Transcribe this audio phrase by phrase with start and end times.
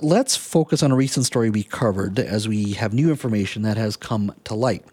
[0.00, 3.96] Let's focus on a recent story we covered as we have new information that has
[3.96, 4.84] come to light.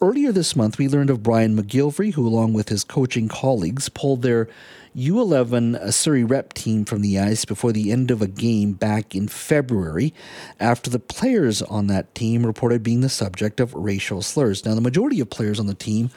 [0.00, 4.22] Earlier this month, we learned of Brian McGilvery, who, along with his coaching colleagues, pulled
[4.22, 4.48] their
[4.96, 9.28] U11 Surrey rep team from the ice before the end of a game back in
[9.28, 10.14] February
[10.58, 14.64] after the players on that team reported being the subject of racial slurs.
[14.64, 16.08] Now, the majority of players on the team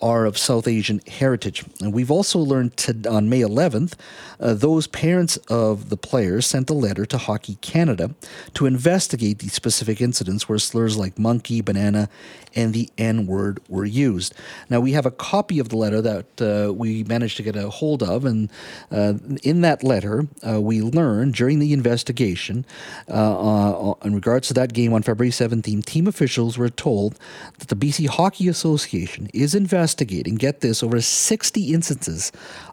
[0.00, 1.64] are of South Asian heritage.
[1.80, 3.94] And we've also learned to, on May 11th,
[4.38, 8.14] uh, those parents of the players sent a letter to Hockey Canada
[8.54, 12.08] to investigate the specific incidents where slurs like monkey, banana,
[12.54, 14.34] and the N word were used.
[14.70, 17.68] Now, we have a copy of the letter that uh, we managed to get a
[17.68, 18.50] hold of, and
[18.90, 22.64] uh, in that letter, uh, we learned during the investigation
[23.08, 27.18] uh, uh, in regards to that game on February 17, team officials were told
[27.58, 32.32] that the BC Hockey Association is investigating investigating, get this, over 60 instances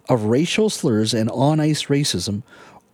[0.09, 2.41] of racial slurs and on ice racism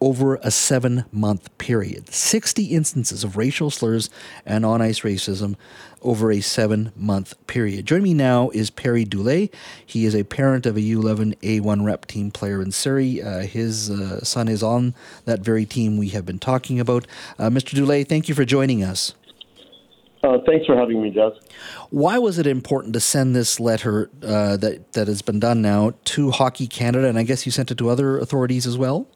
[0.02, 2.14] over a seven month period.
[2.14, 4.10] 60 instances of racial slurs
[4.46, 5.56] and on ice racism
[6.02, 7.86] over a seven month period.
[7.86, 9.50] Joining me now is Pary Dulai.
[9.86, 13.22] He is a parent of a U11 A1 rep team player in Surrey.
[13.22, 17.08] Uh, his uh, son is on that very team we have been talking about.
[17.38, 17.74] Uh, Mr.
[17.74, 19.14] Dulai, thank you for joining us.
[20.22, 21.32] Uh, thanks for having me, Jess.
[21.92, 25.94] Why was it important to send this letter uh, that that has been done now
[26.06, 29.08] to Hockey Canada, and I guess you sent it to other authorities as well?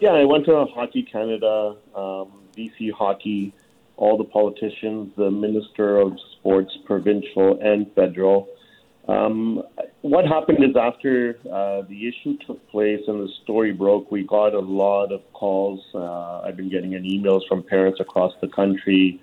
[0.00, 3.54] Yeah, I went to Hockey Canada, um, BC Hockey,
[3.96, 8.48] all the politicians, the Minister of Sports, provincial and federal.
[9.08, 9.62] Um,
[10.00, 14.52] what happened is after uh, the issue took place and the story broke, we got
[14.52, 15.80] a lot of calls.
[15.94, 19.20] Uh, I've been getting emails from parents across the country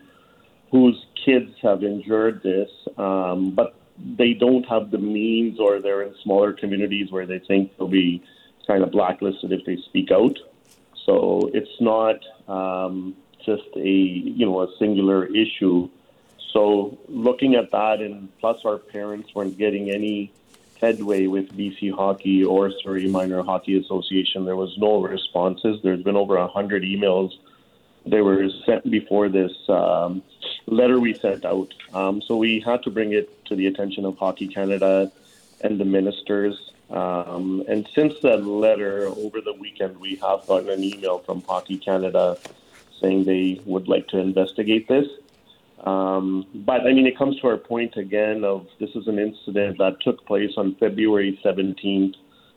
[0.73, 3.75] whose kids have endured this, um, but
[4.17, 8.23] they don't have the means or they're in smaller communities where they think they'll be
[8.65, 10.35] kind of blacklisted if they speak out.
[11.05, 12.15] So it's not
[12.47, 15.89] um, just a you know a singular issue.
[16.53, 20.31] So looking at that, and plus our parents weren't getting any
[20.81, 24.43] headway with BC Hockey or Surrey Minor Hockey Association.
[24.43, 25.79] There was no responses.
[25.83, 27.29] There's been over a hundred emails.
[28.07, 30.23] They were sent before this um,
[30.65, 31.73] letter we sent out.
[31.93, 35.11] Um, so we had to bring it to the attention of Hockey Canada
[35.61, 36.71] and the ministers.
[36.89, 41.77] Um, and since that letter over the weekend, we have gotten an email from Hockey
[41.77, 42.37] Canada
[43.01, 45.07] saying they would like to investigate this.
[45.83, 49.77] Um, but I mean, it comes to our point again of this is an incident
[49.79, 52.15] that took place on February 17th,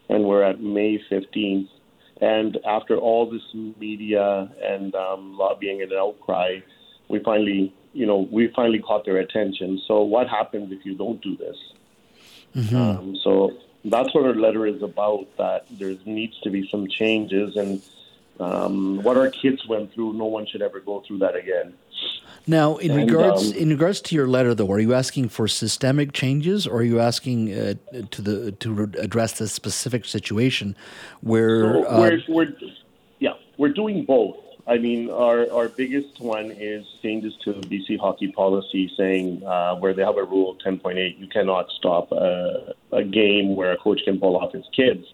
[0.09, 1.69] and we're at May 15th.
[2.21, 3.43] And after all this
[3.79, 6.61] media and um, lobbying and outcry,
[7.09, 9.81] we finally, you know, we finally caught their attention.
[9.87, 11.57] So what happens if you don't do this?
[12.55, 12.77] Mm-hmm.
[12.77, 15.27] Um, so that's what our letter is about.
[15.39, 17.83] That there needs to be some changes, and
[18.39, 21.75] um, what our kids went through, no one should ever go through that again.
[22.47, 25.49] Now, in and, regards um, in regards to your letter, though, are you asking for
[25.49, 27.75] systemic changes, or are you asking uh,
[28.11, 30.77] to the to address the specific situation
[31.23, 32.53] where so uh, we're, we're,
[33.21, 34.37] yeah we're doing both.
[34.69, 39.95] I mean, our, our biggest one is changes to BC hockey policy saying uh, where
[39.95, 44.19] they have a rule 10.8, you cannot stop a, a game where a coach can
[44.19, 45.05] pull off his kids.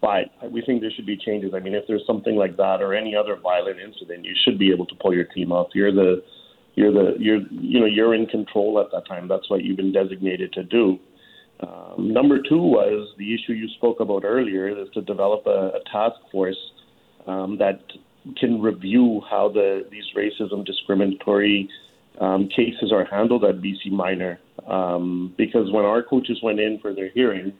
[0.00, 1.52] But we think there should be changes.
[1.54, 4.70] I mean, if there's something like that or any other violent incident, you should be
[4.70, 5.68] able to pull your team off.
[5.74, 6.22] You're the,
[6.74, 9.28] you're the, you're, you know, you're in control at that time.
[9.28, 10.98] That's what you've been designated to do.
[11.60, 15.80] Um, number two was the issue you spoke about earlier is to develop a, a
[15.92, 16.56] task force
[17.26, 17.80] um, that
[18.36, 21.68] can review how the these racism discriminatory
[22.20, 24.38] um, cases are handled at BC Minor.
[24.66, 27.52] Um, because when our coaches went in for their hearing,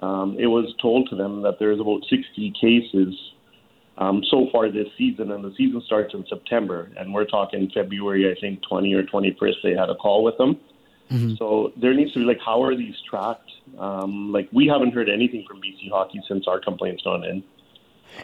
[0.00, 3.14] um, it was told to them that there's about 60 cases
[3.98, 6.90] um, so far this season, and the season starts in September.
[6.96, 10.58] And we're talking February, I think 20 or 21st, they had a call with them.
[11.10, 11.34] Mm-hmm.
[11.36, 13.50] So there needs to be like, how are these tracked?
[13.78, 17.44] Um, like, we haven't heard anything from BC Hockey since our complaints gone in.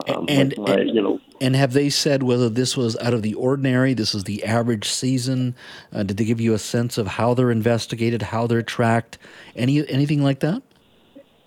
[0.09, 3.23] Um, and, my, and, you know, and have they said whether this was out of
[3.23, 3.95] the ordinary?
[3.95, 5.55] This is the average season.
[5.93, 9.19] Uh, did they give you a sense of how they're investigated, how they're tracked,
[9.57, 10.63] any anything like that?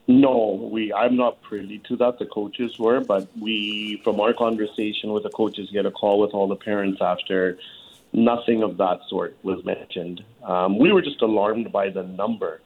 [0.07, 0.91] No, we.
[0.93, 2.19] I'm not privy to that.
[2.19, 6.31] The coaches were, but we, from our conversation with the coaches, get a call with
[6.31, 7.57] all the parents after.
[8.13, 10.21] Nothing of that sort was mentioned.
[10.43, 12.59] Um, we were just alarmed by the number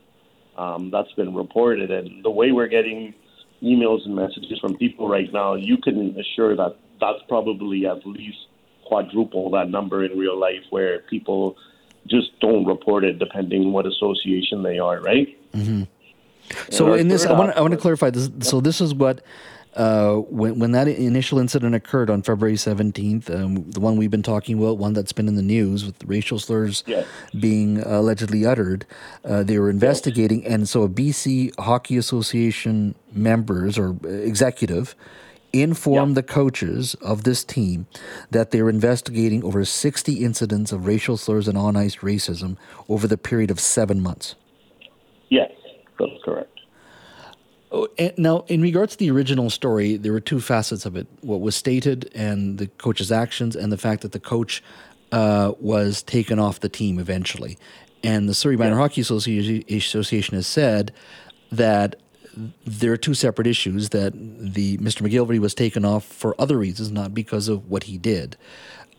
[0.57, 3.13] um, that's been reported, and the way we're getting
[3.61, 8.37] emails and messages from people right now, you can assure that that's probably at least
[8.85, 11.55] quadruple that number in real life where people
[12.07, 15.27] just don't report it depending what association they are, right?
[15.53, 15.83] Mm-hmm.
[16.69, 18.29] So in this, I want I want to clarify this.
[18.41, 19.23] So this is what
[19.75, 24.23] uh, when, when that initial incident occurred on February 17th, um, the one we've been
[24.23, 27.05] talking about, one that's been in the news with racial slurs yes.
[27.39, 28.85] being allegedly uttered,
[29.25, 30.43] uh, they were investigating.
[30.43, 30.51] Yes.
[30.51, 34.95] And so a BC Hockey Association members or executive
[35.61, 37.87] informed the coaches of this team
[38.31, 42.57] that they were investigating over 60 incidents of racial slurs and on ice racism
[42.89, 44.35] over the period of seven months.
[45.29, 45.51] Yes,
[45.97, 46.54] that's correct.
[48.17, 51.55] Now, in regards to the original story, there were two facets of it what was
[51.55, 54.63] stated and the coach's actions, and the fact that the coach
[55.11, 57.57] uh, was taken off the team eventually.
[58.03, 58.81] And the Surrey Minor yeah.
[58.81, 60.93] Hockey Association has said
[61.51, 61.95] that
[62.65, 65.07] there are two separate issues that the Mr.
[65.07, 68.35] McGilvery was taken off for other reasons, not because of what he did.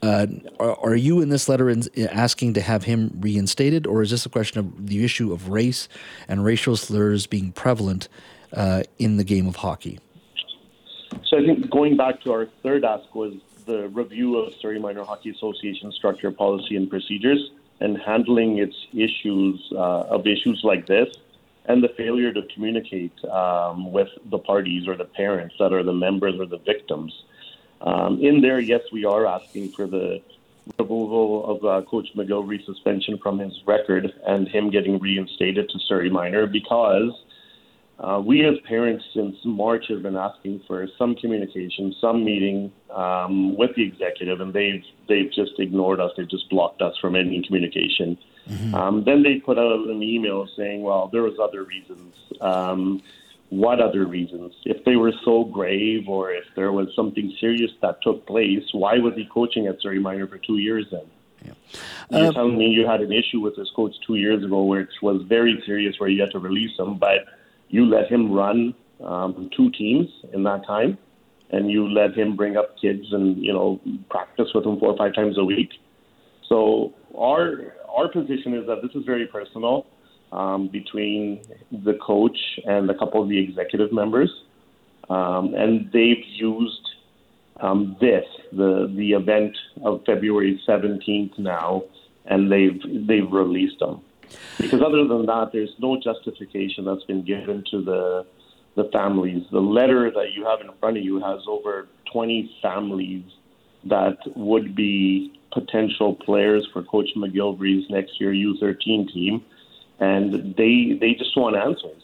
[0.02, 0.26] Uh,
[0.58, 4.26] are, are, you in this letter in, asking to have him reinstated, or is this
[4.26, 5.88] a question of the issue of race
[6.28, 8.08] and racial slurs being prevalent
[8.52, 9.98] uh, in the game of hockey?
[11.24, 13.34] So I think going back to our third ask was
[13.66, 17.50] the review of Surrey Minor Hockey Association structure, policy, and procedures,
[17.80, 21.08] and handling its issues uh, of issues like this
[21.66, 25.92] and the failure to communicate um, with the parties or the parents that are the
[25.92, 27.12] members or the victims.
[27.80, 30.22] Um, in there, yes, we are asking for the
[30.78, 36.10] removal of uh, Coach McGilvery's suspension from his record and him getting reinstated to Surrey
[36.10, 37.12] Minor because
[37.98, 43.56] uh, we as parents since March have been asking for some communication, some meeting um,
[43.56, 46.10] with the executive, and they've they've just ignored us.
[46.16, 48.18] They've just blocked us from any communication.
[48.48, 48.74] Mm-hmm.
[48.74, 52.14] Um, then they put out an email saying, "Well, there was other reasons.
[52.42, 53.02] Um,
[53.48, 54.52] what other reasons?
[54.64, 58.98] If they were so grave, or if there was something serious that took place, why
[58.98, 61.06] was he coaching at Surrey Minor for two years then?"
[61.42, 61.52] Yeah.
[62.10, 64.90] You're uh, telling me you had an issue with this coach two years ago, which
[65.00, 67.24] was very serious, where you had to release him, but
[67.68, 68.74] you let him run
[69.04, 70.98] um, two teams in that time,
[71.50, 73.80] and you let him bring up kids and you know
[74.10, 75.70] practice with them four or five times a week.
[76.48, 79.86] So our our position is that this is very personal
[80.32, 84.30] um, between the coach and a couple of the executive members,
[85.08, 86.88] um, and they've used
[87.60, 91.82] um, this the the event of February 17th now,
[92.26, 94.02] and they've they've released them.
[94.58, 98.26] Because other than that, there's no justification that's been given to the
[98.74, 99.44] the families.
[99.50, 103.24] The letter that you have in front of you has over 20 families
[103.84, 109.44] that would be potential players for Coach McGilvery's next year U13 team,
[109.98, 112.02] and they they just want answers,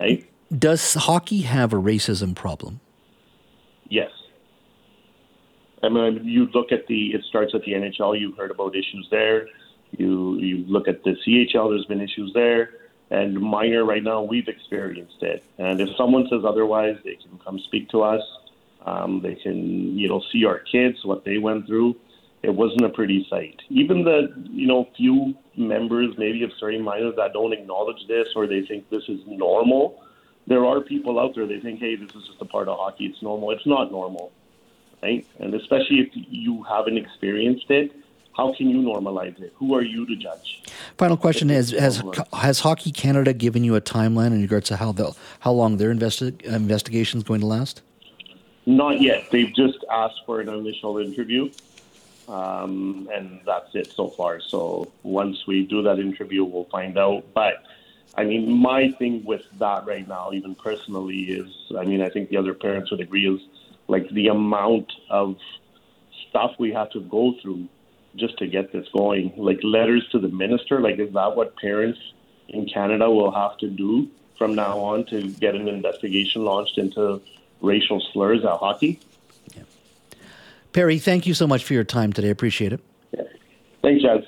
[0.00, 0.28] right?
[0.56, 2.80] Does hockey have a racism problem?
[3.88, 4.10] Yes.
[5.82, 7.08] I mean, you look at the.
[7.14, 8.18] It starts at the NHL.
[8.18, 9.48] You've heard about issues there.
[9.96, 11.70] You you look at the CHL.
[11.70, 12.70] There's been issues there,
[13.10, 14.22] and minor right now.
[14.22, 15.44] We've experienced it.
[15.58, 18.22] And if someone says otherwise, they can come speak to us.
[18.84, 21.96] Um, they can you know see our kids what they went through.
[22.42, 23.60] It wasn't a pretty sight.
[23.68, 28.46] Even the you know few members maybe of certain minors that don't acknowledge this or
[28.46, 30.02] they think this is normal.
[30.46, 33.06] There are people out there they think, hey, this is just a part of hockey.
[33.06, 33.52] It's normal.
[33.52, 34.32] It's not normal,
[35.00, 35.24] right?
[35.38, 37.92] And especially if you haven't experienced it,
[38.36, 39.52] how can you normalize it?
[39.56, 40.62] Who are you to judge?
[40.96, 42.02] Final question is: Has
[42.32, 45.94] has Hockey Canada given you a timeline in regards to how the how long their
[45.94, 47.82] investi- investigation is going to last?
[48.64, 49.30] Not yet.
[49.30, 51.50] They've just asked for an initial interview,
[52.28, 54.40] um, and that's it so far.
[54.40, 57.24] So once we do that interview, we'll find out.
[57.34, 57.64] But
[58.16, 62.30] I mean, my thing with that right now, even personally, is I mean, I think
[62.30, 63.40] the other parents would agree is
[63.88, 65.36] like the amount of
[66.28, 67.68] stuff we have to go through
[68.16, 69.32] just to get this going?
[69.36, 70.80] Like letters to the minister?
[70.80, 71.98] Like, is that what parents
[72.48, 77.20] in Canada will have to do from now on to get an investigation launched into
[77.60, 79.00] racial slurs at hockey?
[79.54, 79.62] Yeah.
[80.72, 82.30] Pary, thank you so much for your time today.
[82.30, 82.80] Appreciate it.
[83.12, 83.24] Yeah.
[83.82, 84.24] Thanks, Jazz.